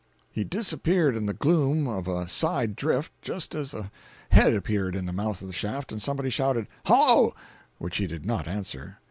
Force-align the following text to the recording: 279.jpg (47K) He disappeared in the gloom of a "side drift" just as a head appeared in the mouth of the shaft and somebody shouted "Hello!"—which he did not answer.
279.jpg 0.31 0.31
(47K) 0.31 0.31
He 0.31 0.43
disappeared 0.45 1.15
in 1.15 1.25
the 1.27 1.33
gloom 1.35 1.87
of 1.87 2.07
a 2.07 2.27
"side 2.27 2.75
drift" 2.75 3.11
just 3.21 3.53
as 3.53 3.71
a 3.75 3.91
head 4.31 4.55
appeared 4.55 4.95
in 4.95 5.05
the 5.05 5.13
mouth 5.13 5.41
of 5.41 5.47
the 5.47 5.53
shaft 5.53 5.91
and 5.91 6.01
somebody 6.01 6.31
shouted 6.31 6.65
"Hello!"—which 6.87 7.97
he 7.97 8.07
did 8.07 8.25
not 8.25 8.47
answer. 8.47 8.97